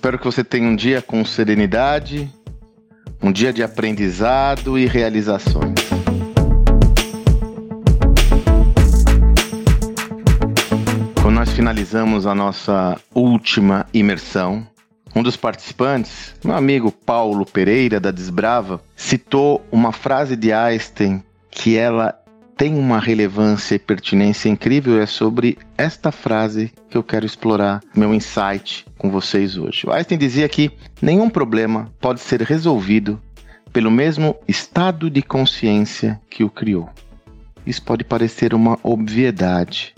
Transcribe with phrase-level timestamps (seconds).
[0.00, 2.26] Espero que você tenha um dia com serenidade,
[3.22, 5.74] um dia de aprendizado e realizações.
[11.20, 14.66] Quando nós finalizamos a nossa última imersão,
[15.14, 21.76] um dos participantes, meu amigo Paulo Pereira da Desbrava, citou uma frase de Einstein que
[21.76, 22.18] ela
[22.60, 28.12] tem uma relevância e pertinência incrível é sobre esta frase que eu quero explorar meu
[28.12, 29.86] insight com vocês hoje.
[29.86, 33.18] O Einstein dizia que nenhum problema pode ser resolvido
[33.72, 36.90] pelo mesmo estado de consciência que o criou.
[37.66, 39.94] Isso pode parecer uma obviedade,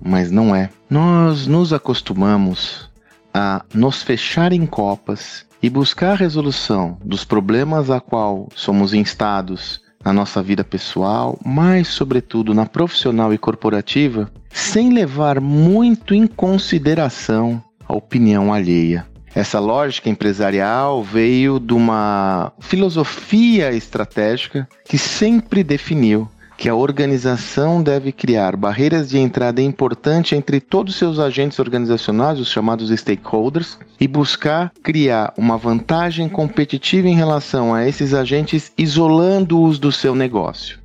[0.00, 0.70] mas não é.
[0.88, 2.88] Nós nos acostumamos
[3.34, 9.82] a nos fechar em copas e buscar a resolução dos problemas a qual somos instados
[10.04, 17.62] na nossa vida pessoal, mas sobretudo na profissional e corporativa, sem levar muito em consideração
[17.88, 19.06] a opinião alheia.
[19.34, 28.12] Essa lógica empresarial veio de uma filosofia estratégica que sempre definiu que a organização deve
[28.12, 34.06] criar barreiras de entrada importante entre todos os seus agentes organizacionais, os chamados stakeholders, e
[34.06, 40.78] buscar criar uma vantagem competitiva em relação a esses agentes, isolando-os do seu negócio.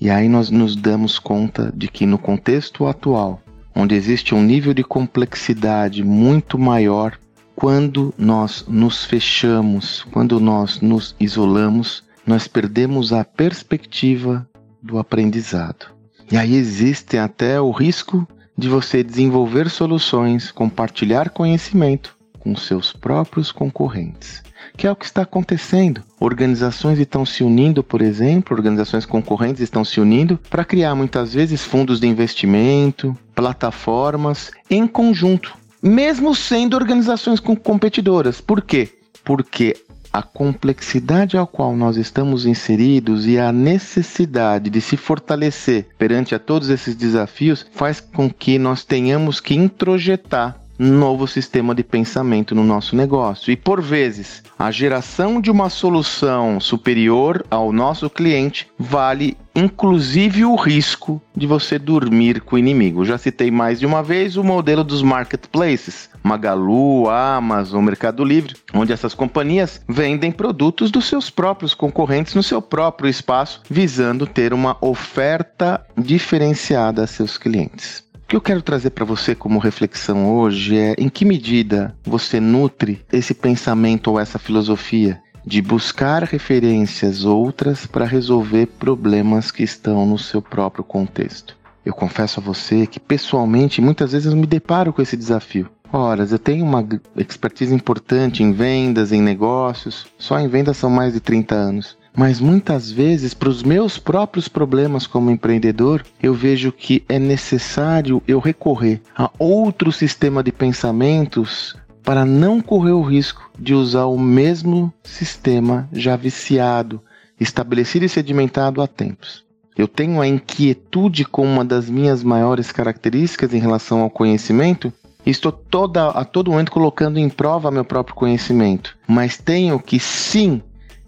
[0.00, 3.42] E aí nós nos damos conta de que no contexto atual,
[3.74, 7.18] onde existe um nível de complexidade muito maior,
[7.54, 14.48] quando nós nos fechamos, quando nós nos isolamos, nós perdemos a perspectiva
[14.82, 15.86] do aprendizado.
[16.30, 23.50] E aí existe até o risco de você desenvolver soluções, compartilhar conhecimento com seus próprios
[23.50, 24.42] concorrentes.
[24.76, 26.02] Que é o que está acontecendo.
[26.18, 31.64] Organizações estão se unindo, por exemplo, organizações concorrentes estão se unindo para criar muitas vezes
[31.64, 38.40] fundos de investimento, plataformas em conjunto, mesmo sendo organizações competidoras.
[38.40, 38.88] Por quê?
[39.24, 39.76] Porque
[40.12, 46.38] a complexidade ao qual nós estamos inseridos e a necessidade de se fortalecer perante a
[46.38, 52.64] todos esses desafios faz com que nós tenhamos que introjetar novo sistema de pensamento no
[52.64, 53.52] nosso negócio.
[53.52, 60.54] E por vezes, a geração de uma solução superior ao nosso cliente vale inclusive o
[60.54, 63.04] risco de você dormir com o inimigo.
[63.04, 68.92] Já citei mais de uma vez o modelo dos marketplaces, Magalu, Amazon, Mercado Livre, onde
[68.92, 74.78] essas companhias vendem produtos dos seus próprios concorrentes no seu próprio espaço, visando ter uma
[74.80, 80.94] oferta diferenciada a seus clientes que eu quero trazer para você como reflexão hoje é
[80.96, 88.04] em que medida você nutre esse pensamento ou essa filosofia de buscar referências outras para
[88.04, 91.56] resolver problemas que estão no seu próprio contexto.
[91.84, 95.68] Eu confesso a você que pessoalmente muitas vezes eu me deparo com esse desafio.
[95.92, 96.86] Ora, eu tenho uma
[97.16, 101.98] expertise importante em vendas, em negócios, só em vendas são mais de 30 anos.
[102.16, 108.22] Mas muitas vezes, para os meus próprios problemas como empreendedor, eu vejo que é necessário
[108.26, 114.18] eu recorrer a outro sistema de pensamentos para não correr o risco de usar o
[114.18, 117.00] mesmo sistema já viciado,
[117.38, 119.44] estabelecido e sedimentado há tempos.
[119.76, 124.92] Eu tenho a inquietude com uma das minhas maiores características em relação ao conhecimento
[125.24, 130.62] estou toda, a todo momento colocando em prova meu próprio conhecimento, mas tenho que sim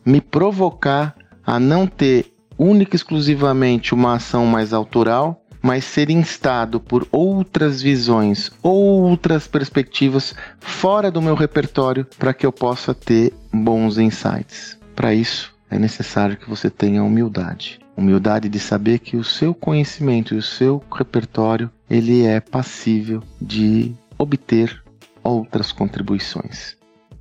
[0.04, 1.14] me provocar
[1.44, 7.80] a não ter única e exclusivamente uma ação mais autoral, mas ser instado por outras
[7.80, 14.78] visões, outras perspectivas fora do meu repertório para que eu possa ter bons insights.
[14.94, 17.80] Para isso, é necessário que você tenha humildade.
[17.96, 23.94] Humildade de saber que o seu conhecimento e o seu repertório, ele é passível de
[24.18, 24.82] obter
[25.22, 26.76] outras contribuições.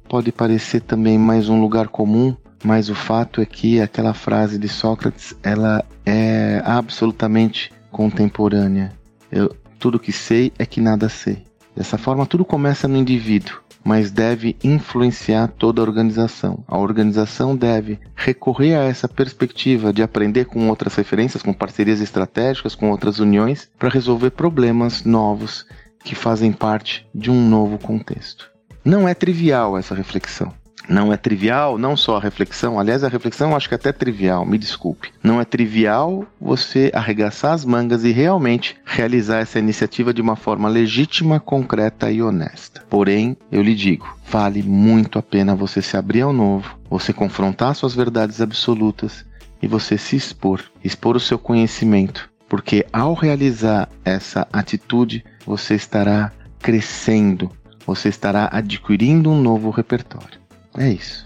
[0.09, 4.67] Pode parecer também mais um lugar comum mas o fato é que aquela frase de
[4.67, 8.93] Sócrates ela é absolutamente contemporânea.
[9.31, 11.43] Eu, tudo que sei é que nada sei.
[11.75, 16.63] Dessa forma, tudo começa no indivíduo, mas deve influenciar toda a organização.
[16.67, 22.75] A organização deve recorrer a essa perspectiva de aprender com outras referências, com parcerias estratégicas,
[22.75, 25.65] com outras uniões, para resolver problemas novos
[26.03, 28.51] que fazem parte de um novo contexto.
[28.83, 30.53] Não é trivial essa reflexão.
[30.89, 33.91] Não é trivial, não só a reflexão, aliás, a reflexão eu acho que é até
[33.91, 35.11] trivial, me desculpe.
[35.23, 40.67] Não é trivial você arregaçar as mangas e realmente realizar essa iniciativa de uma forma
[40.67, 42.83] legítima, concreta e honesta.
[42.89, 47.75] Porém, eu lhe digo, vale muito a pena você se abrir ao novo, você confrontar
[47.75, 49.25] suas verdades absolutas
[49.61, 56.31] e você se expor, expor o seu conhecimento, porque ao realizar essa atitude, você estará
[56.59, 57.51] crescendo
[57.85, 60.40] você estará adquirindo um novo repertório.
[60.77, 61.25] É isso.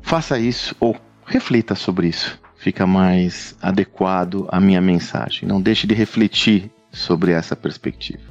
[0.00, 2.40] Faça isso ou reflita sobre isso.
[2.56, 5.48] Fica mais adequado à minha mensagem.
[5.48, 8.22] Não deixe de refletir sobre essa perspectiva.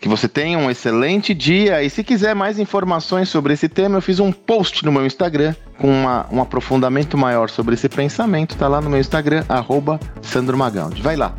[0.00, 4.02] Que você tenha um excelente dia e se quiser mais informações sobre esse tema, eu
[4.02, 8.56] fiz um post no meu Instagram com uma, um aprofundamento maior sobre esse pensamento.
[8.56, 11.02] Tá lá no meu Instagram, arroba Sandro Magaldi.
[11.02, 11.34] Vai lá.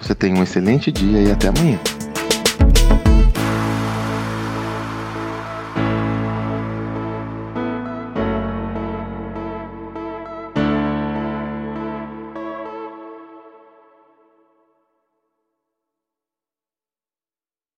[0.00, 1.80] Você tenha um excelente dia e até amanhã.